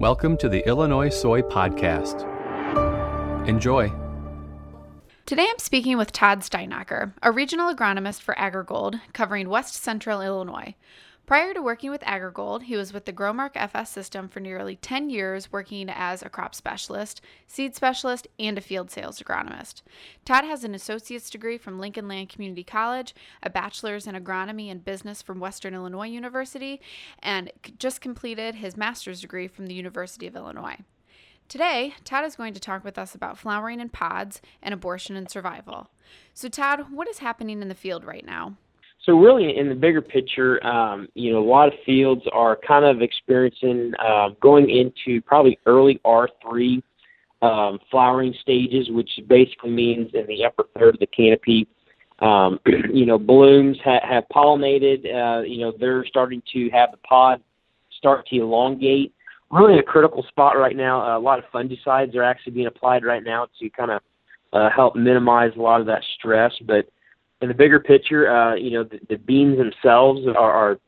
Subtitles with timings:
[0.00, 2.26] Welcome to the Illinois Soy Podcast.
[3.46, 3.92] Enjoy.
[5.26, 10.74] Today I'm speaking with Todd Steinacher, a regional agronomist for AgriGold covering west central Illinois.
[11.30, 15.10] Prior to working with AgriGold, he was with the Growmark FS system for nearly 10
[15.10, 19.82] years, working as a crop specialist, seed specialist, and a field sales agronomist.
[20.24, 24.84] Todd has an associate's degree from Lincoln Land Community College, a bachelor's in agronomy and
[24.84, 26.80] business from Western Illinois University,
[27.20, 30.78] and just completed his master's degree from the University of Illinois.
[31.48, 35.30] Today, Todd is going to talk with us about flowering in pods and abortion and
[35.30, 35.90] survival.
[36.34, 38.56] So, Todd, what is happening in the field right now?
[39.06, 42.84] So really, in the bigger picture, um, you know, a lot of fields are kind
[42.84, 46.82] of experiencing uh, going into probably early R3
[47.40, 51.66] um, flowering stages, which basically means in the upper third of the canopy,
[52.18, 52.60] um,
[52.92, 55.06] you know, blooms ha- have pollinated.
[55.06, 57.42] Uh, you know, they're starting to have the pod
[57.96, 59.14] start to elongate.
[59.50, 61.16] Really, a critical spot right now.
[61.16, 64.02] A lot of fungicides are actually being applied right now to kind of
[64.52, 66.86] uh, help minimize a lot of that stress, but
[67.40, 70.78] in the bigger picture, uh, you know, the, the beans themselves are, are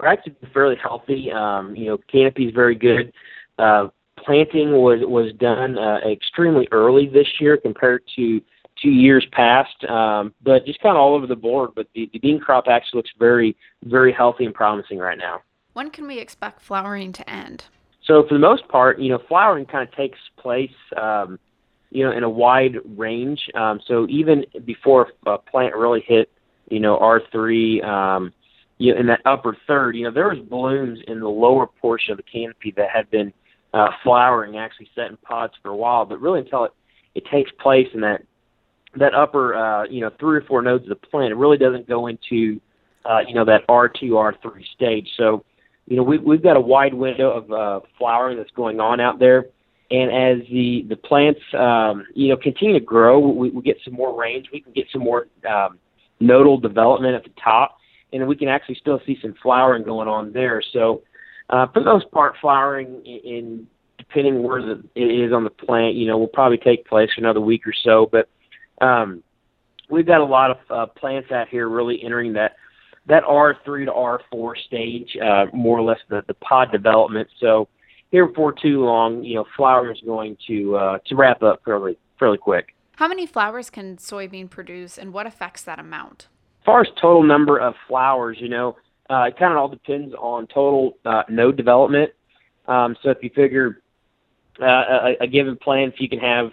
[0.00, 1.32] are actually fairly healthy.
[1.32, 3.12] Um, you know, canopy is very good.
[3.58, 8.40] Uh, planting was was done uh, extremely early this year compared to
[8.82, 11.70] two years past, um, but just kind of all over the board.
[11.74, 15.40] But the, the bean crop actually looks very very healthy and promising right now.
[15.72, 17.64] When can we expect flowering to end?
[18.04, 20.70] So for the most part, you know, flowering kind of takes place.
[20.96, 21.38] Um,
[21.90, 23.40] you know, in a wide range.
[23.54, 26.30] Um, so even before a plant really hit,
[26.68, 28.32] you know, R3, um,
[28.78, 32.12] you know, in that upper third, you know, there was blooms in the lower portion
[32.12, 33.32] of the canopy that had been
[33.72, 36.72] uh, flowering, actually set in pods for a while, but really until it,
[37.14, 38.22] it takes place in that
[38.98, 41.86] that upper, uh, you know, three or four nodes of the plant, it really doesn't
[41.86, 42.58] go into,
[43.04, 45.06] uh, you know, that R2, R3 stage.
[45.18, 45.44] So,
[45.86, 49.18] you know, we, we've got a wide window of uh, flowering that's going on out
[49.18, 49.46] there
[49.90, 53.94] and as the the plants um, you know continue to grow, we, we get some
[53.94, 54.46] more range.
[54.52, 55.78] We can get some more um,
[56.20, 57.78] nodal development at the top,
[58.12, 60.62] and we can actually still see some flowering going on there.
[60.72, 61.02] So,
[61.50, 63.66] uh, for the most part, flowering in, in
[63.98, 67.40] depending where the, it is on the plant, you know, will probably take place another
[67.40, 68.08] week or so.
[68.10, 68.28] But
[68.84, 69.22] um,
[69.88, 72.56] we've got a lot of uh, plants out here really entering that
[73.08, 77.28] that R3 to R4 stage, uh, more or less the, the pod development.
[77.40, 77.68] So
[78.10, 81.98] here before too long, you know, flower is going to uh, to wrap up fairly
[82.18, 82.74] fairly quick.
[82.96, 86.28] How many flowers can soybean produce, and what affects that amount?
[86.62, 88.76] As far as total number of flowers, you know,
[89.10, 92.12] uh, it kind of all depends on total uh, node development.
[92.66, 93.82] Um, so if you figure
[94.60, 96.50] uh, a, a given plant, if you can have,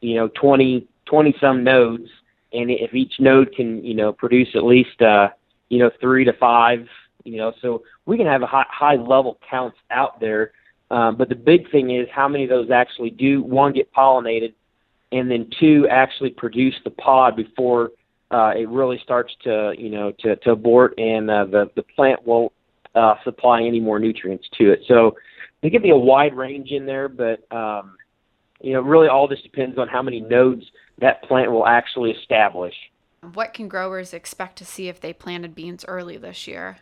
[0.00, 2.08] you know, 20, 20 some nodes,
[2.52, 5.28] and if each node can, you know, produce at least, uh,
[5.68, 6.86] you know, three to five,
[7.24, 10.52] you know, so we can have a high, high level counts out there
[10.90, 14.54] um, but the big thing is how many of those actually do one get pollinated,
[15.12, 17.90] and then two actually produce the pod before
[18.30, 22.24] uh, it really starts to you know to, to abort and uh, the the plant
[22.24, 22.52] won't
[22.94, 24.80] uh, supply any more nutrients to it.
[24.88, 25.16] So
[25.62, 27.96] there can be a wide range in there, but um,
[28.60, 30.64] you know really all this depends on how many nodes
[30.98, 32.74] that plant will actually establish.
[33.34, 36.78] What can growers expect to see if they planted beans early this year?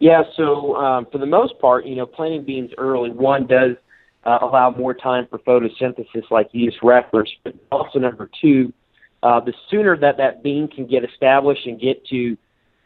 [0.00, 3.72] Yeah, so um, for the most part, you know, planting beans early, one does
[4.24, 8.72] uh, allow more time for photosynthesis, like you just referenced, but also number two,
[9.22, 12.36] uh, the sooner that that bean can get established and get to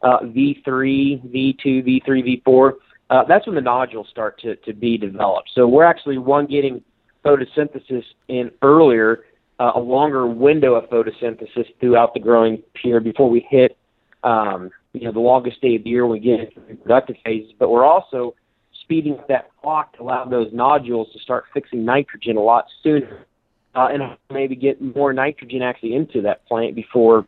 [0.02, 2.72] uh, V3, V2, V3, V4,
[3.10, 5.50] uh, that's when the nodules start to, to be developed.
[5.54, 6.82] So we're actually, one, getting
[7.24, 9.24] photosynthesis in earlier,
[9.60, 13.76] uh, a longer window of photosynthesis throughout the growing period before we hit
[14.24, 17.70] um, you know the longest day of the year we get into reproductive phases, but
[17.70, 18.34] we're also
[18.82, 23.26] speeding up that clock to allow those nodules to start fixing nitrogen a lot sooner,
[23.74, 27.26] uh, and maybe get more nitrogen actually into that plant before,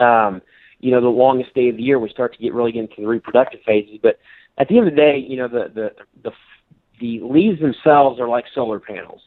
[0.00, 0.40] um,
[0.80, 3.06] you know, the longest day of the year we start to get really into the
[3.06, 3.98] reproductive phases.
[4.02, 4.18] But
[4.58, 5.90] at the end of the day, you know, the the
[6.22, 6.30] the
[7.00, 9.20] the leaves themselves are like solar panels.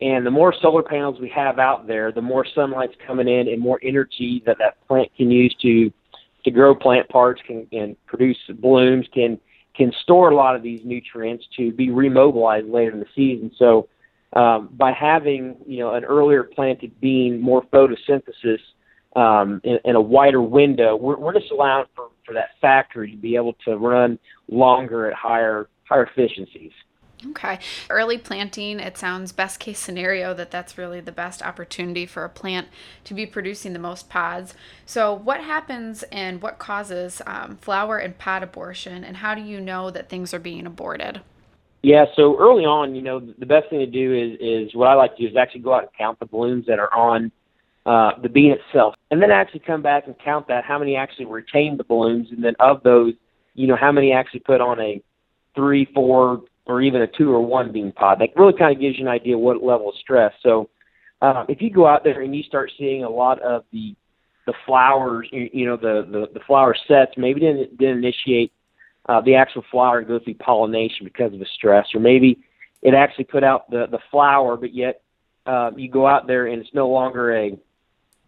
[0.00, 3.60] And the more solar panels we have out there, the more sunlight's coming in and
[3.60, 5.90] more energy that that plant can use to
[6.44, 9.38] to grow plant parts can and produce blooms can
[9.74, 13.52] can store a lot of these nutrients to be remobilized later in the season.
[13.56, 13.88] So
[14.32, 18.58] um, by having you know an earlier planted bean, more photosynthesis
[19.16, 23.16] um, in, in a wider window, we're, we're just allowing for, for that factory to
[23.16, 24.18] be able to run
[24.48, 26.72] longer at higher higher efficiencies.
[27.26, 27.58] Okay.
[27.90, 32.28] Early planting, it sounds best case scenario that that's really the best opportunity for a
[32.28, 32.68] plant
[33.04, 34.54] to be producing the most pods.
[34.86, 39.60] So, what happens and what causes um, flower and pod abortion, and how do you
[39.60, 41.20] know that things are being aborted?
[41.82, 44.94] Yeah, so early on, you know, the best thing to do is is what I
[44.94, 47.32] like to do is actually go out and count the blooms that are on
[47.86, 51.26] uh, the bean itself, and then actually come back and count that how many actually
[51.26, 53.14] retain the blooms, and then of those,
[53.54, 55.00] you know, how many actually put on a
[55.54, 58.20] three, four, or even a two or one bean pod.
[58.20, 60.32] That really kind of gives you an idea what level of stress.
[60.42, 60.68] So
[61.22, 63.96] uh, if you go out there and you start seeing a lot of the
[64.46, 68.52] the flowers, you, you know, the, the the flower sets maybe didn't didn't initiate
[69.08, 72.38] uh, the actual flower and go through pollination because of the stress, or maybe
[72.82, 75.02] it actually put out the the flower, but yet
[75.46, 77.58] uh, you go out there and it's no longer a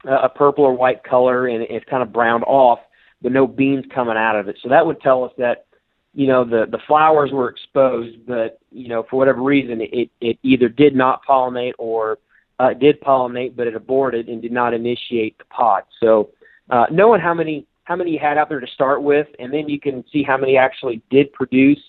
[0.05, 2.79] a purple or white color and it's kind of browned off,
[3.21, 4.57] but no beans coming out of it.
[4.63, 5.67] So that would tell us that
[6.15, 10.39] you know the the flowers were exposed, but you know for whatever reason it it
[10.43, 12.19] either did not pollinate or
[12.59, 15.85] uh, did pollinate, but it aborted and did not initiate the pod.
[16.01, 16.31] So
[16.69, 19.69] uh, knowing how many how many you had out there to start with, and then
[19.69, 21.81] you can see how many actually did produce,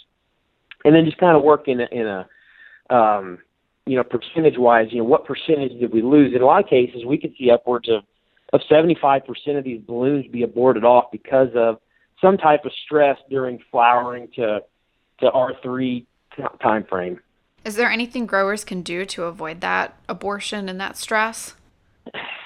[0.85, 3.39] and then just kind of work in a, in a um,
[3.85, 6.33] you know percentage wise, you know what percentage did we lose?
[6.35, 8.03] In a lot of cases, we could see upwards of
[8.53, 9.23] of 75%
[9.57, 11.79] of these balloons be aborted off because of
[12.21, 14.61] some type of stress during flowering to
[15.19, 16.05] to R3
[16.61, 17.19] time frame.
[17.63, 21.55] Is there anything growers can do to avoid that abortion and that stress?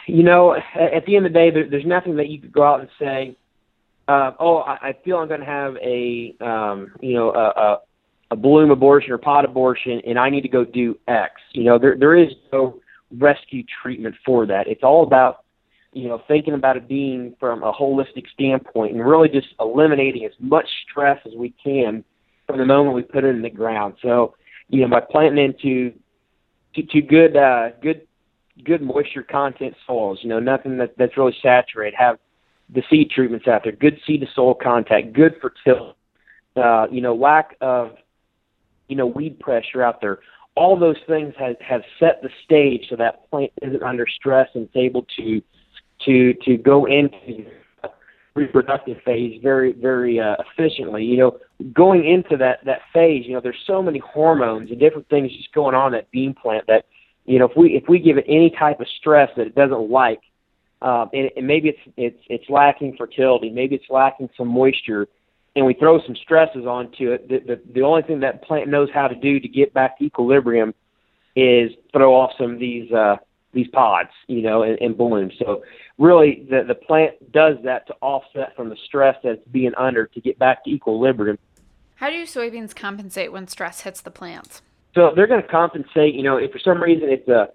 [0.08, 2.64] You know, at the end of the day, there, there's nothing that you could go
[2.64, 3.38] out and say,
[4.08, 7.80] uh, "Oh, I, I feel I'm going to have a, um, you know, a, a,
[8.32, 11.80] a bloom abortion or pod abortion, and I need to go do X." You know,
[11.80, 12.82] there there is no
[13.18, 14.68] rescue treatment for that.
[14.68, 15.45] It's all about
[15.96, 20.34] you know, thinking about it being from a holistic standpoint and really just eliminating as
[20.40, 22.04] much stress as we can
[22.46, 23.96] from the moment we put it in the ground.
[24.02, 24.36] So,
[24.68, 25.94] you know, by planting into
[26.76, 28.02] to, to good uh good
[28.64, 32.20] good moisture content soils, you know, nothing that that's really saturated, have
[32.70, 35.98] the seed treatments out there, good seed to soil contact, good fertility,
[36.58, 37.92] uh, you know, lack of
[38.90, 40.20] you know, weed pressure out there.
[40.56, 44.66] All those things have have set the stage so that plant isn't under stress and
[44.66, 45.42] is able to
[46.06, 47.46] to to go into
[48.36, 51.04] reproductive phase very very uh, efficiently.
[51.04, 51.38] You know,
[51.74, 55.54] going into that that phase, you know, there's so many hormones and different things just
[55.54, 56.86] going on that bean plant that
[57.26, 59.90] you know if we if we give it any type of stress that it doesn't
[59.90, 60.22] like,
[60.82, 65.08] um, and, and maybe it's it's it's lacking fertility, maybe it's lacking some moisture,
[65.56, 67.30] and we throw some stresses onto it.
[67.30, 70.06] The, the the only thing that plant knows how to do to get back to
[70.06, 70.74] equilibrium
[71.36, 73.18] is throw off some of these uh,
[73.56, 75.34] these pods, you know, and, and balloons.
[75.40, 75.64] So
[75.98, 80.22] really, the the plant does that to offset from the stress that's being under to
[80.22, 81.40] get back to equilibrium.
[81.96, 84.62] How do soybeans compensate when stress hits the plants?
[84.94, 86.14] So they're going to compensate.
[86.14, 87.50] You know, if for some reason it's a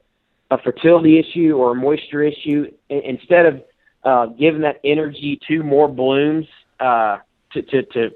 [0.50, 3.62] a fertility issue or a moisture issue, instead of
[4.02, 6.46] uh, giving that energy to more blooms
[6.80, 7.18] uh,
[7.52, 8.10] to, to to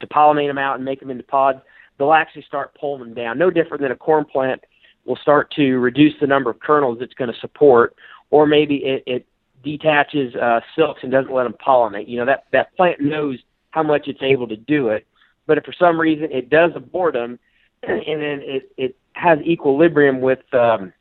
[0.00, 1.58] to pollinate them out and make them into pods,
[1.98, 3.38] they'll actually start pulling them down.
[3.38, 4.62] No different than a corn plant
[5.06, 7.94] will start to reduce the number of kernels it's going to support,
[8.30, 9.26] or maybe it, it
[9.62, 12.08] detaches uh, silks and doesn't let them pollinate.
[12.08, 13.38] You know that that plant knows
[13.70, 15.06] how much it's able to do it,
[15.46, 17.38] but if for some reason it does abort them,
[17.82, 20.92] and then it it has equilibrium with um,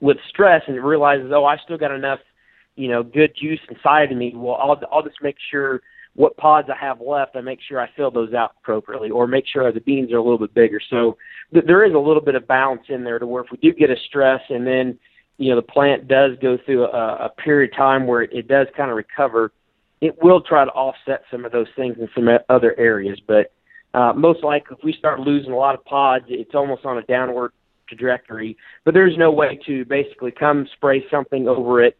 [0.00, 2.20] with stress and it realizes, oh, I still got enough,
[2.76, 4.32] you know, good juice inside of me.
[4.34, 5.82] Well, I'll I'll just make sure
[6.18, 9.44] what pods I have left, I make sure I fill those out appropriately, or make
[9.46, 10.80] sure the beans are a little bit bigger.
[10.90, 11.16] So
[11.52, 13.72] th- there is a little bit of balance in there to where if we do
[13.72, 14.98] get a stress, and then
[15.36, 18.48] you know the plant does go through a, a period of time where it, it
[18.48, 19.52] does kind of recover,
[20.00, 23.20] it will try to offset some of those things in some other areas.
[23.24, 23.52] But
[23.94, 27.02] uh, most likely, if we start losing a lot of pods, it's almost on a
[27.02, 27.52] downward
[27.88, 28.56] trajectory.
[28.84, 31.96] But there's no way to basically come spray something over it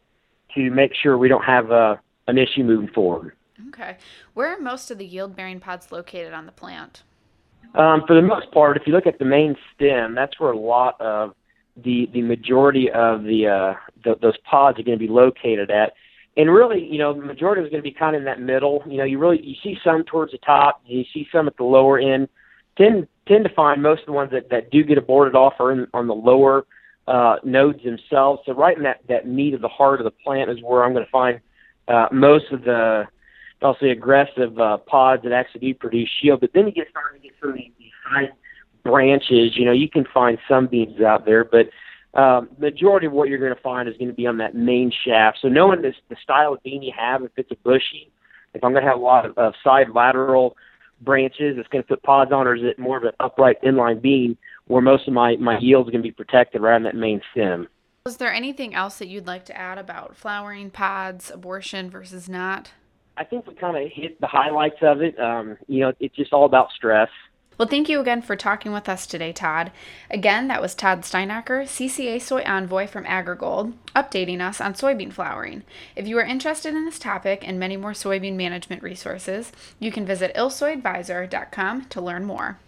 [0.55, 1.95] to make sure we don't have a, uh,
[2.27, 3.33] an issue moving forward.
[3.67, 3.97] Okay.
[4.33, 7.03] Where are most of the yield bearing pods located on the plant?
[7.75, 10.57] Um, for the most part, if you look at the main stem, that's where a
[10.57, 11.35] lot of
[11.77, 13.73] the the majority of the, uh,
[14.03, 15.93] the those pods are going to be located at.
[16.35, 18.83] And really, you know, the majority is going to be kind of in that middle.
[18.87, 21.63] You know, you really you see some towards the top, you see some at the
[21.63, 22.27] lower end.
[22.77, 25.71] Tend tend to find most of the ones that that do get aborted off are
[25.71, 26.65] in, on the lower
[27.07, 28.41] uh, nodes themselves.
[28.45, 30.93] So right in that that meat of the heart of the plant is where I'm
[30.93, 31.39] going to find
[31.87, 33.07] uh, most of the
[33.61, 36.41] I'll aggressive uh, pods that actually do produce shield.
[36.41, 37.71] But then you get starting to get some of these,
[38.11, 38.31] side
[38.83, 39.57] branches.
[39.57, 41.69] You know, you can find some beans out there, but
[42.19, 44.91] um, majority of what you're going to find is going to be on that main
[45.05, 45.39] shaft.
[45.41, 48.11] So knowing this, the style of bean you have, if it's a bushy,
[48.53, 50.57] if I'm going to have a lot of, of side lateral
[51.01, 54.01] branches, it's going to put pods on, or is it more of an upright inline
[54.01, 54.37] bean
[54.67, 57.67] where most of my my yield is going to be protected around that main stem?
[58.05, 62.71] Is there anything else that you'd like to add about flowering pods, abortion versus not?
[63.19, 65.19] I think we kind of hit the highlights of it.
[65.19, 67.09] Um, you know, it's just all about stress.
[67.57, 69.73] Well, thank you again for talking with us today, Todd.
[70.09, 75.63] Again, that was Todd Steinacher, CCA Soy Envoy from AgriGold, updating us on soybean flowering.
[75.97, 80.05] If you are interested in this topic and many more soybean management resources, you can
[80.05, 82.59] visit ilsoyadvisor.com to learn more.